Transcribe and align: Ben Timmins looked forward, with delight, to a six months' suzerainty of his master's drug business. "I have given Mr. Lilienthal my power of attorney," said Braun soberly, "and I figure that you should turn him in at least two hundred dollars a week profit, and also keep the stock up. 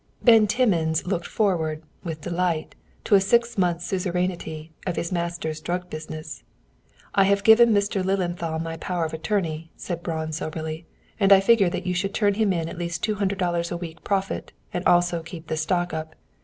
Ben 0.23 0.47
Timmins 0.47 1.05
looked 1.05 1.27
forward, 1.27 1.83
with 2.03 2.21
delight, 2.21 2.73
to 3.03 3.13
a 3.13 3.21
six 3.21 3.55
months' 3.55 3.85
suzerainty 3.85 4.71
of 4.87 4.95
his 4.95 5.11
master's 5.11 5.61
drug 5.61 5.91
business. 5.91 6.41
"I 7.13 7.25
have 7.25 7.43
given 7.43 7.69
Mr. 7.71 8.03
Lilienthal 8.03 8.57
my 8.57 8.77
power 8.77 9.05
of 9.05 9.13
attorney," 9.13 9.69
said 9.77 10.01
Braun 10.01 10.31
soberly, 10.31 10.87
"and 11.19 11.31
I 11.31 11.39
figure 11.39 11.69
that 11.69 11.85
you 11.85 11.93
should 11.93 12.15
turn 12.15 12.33
him 12.33 12.51
in 12.51 12.67
at 12.67 12.79
least 12.79 13.03
two 13.03 13.13
hundred 13.21 13.37
dollars 13.37 13.69
a 13.69 13.77
week 13.77 14.03
profit, 14.03 14.53
and 14.73 14.83
also 14.87 15.21
keep 15.21 15.45
the 15.45 15.55
stock 15.55 15.93
up. 15.93 16.15